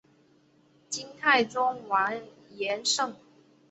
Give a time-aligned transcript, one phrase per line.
[0.89, 3.15] 金太宗完颜晟。